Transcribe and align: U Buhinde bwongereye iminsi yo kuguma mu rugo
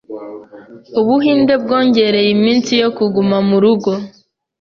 U 0.99 1.01
Buhinde 1.07 1.53
bwongereye 1.63 2.29
iminsi 2.37 2.71
yo 2.81 2.89
kuguma 2.97 3.37
mu 3.47 3.57
rugo 3.63 3.91